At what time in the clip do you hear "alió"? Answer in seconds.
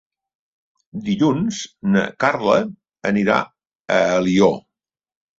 4.15-4.49